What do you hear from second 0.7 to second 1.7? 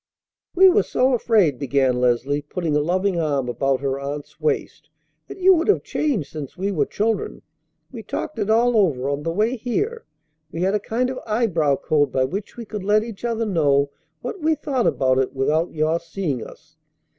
so afraid,"